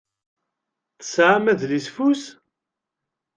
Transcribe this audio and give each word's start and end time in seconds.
Tesɛam 0.99 1.45
adlisfus? 1.51 2.23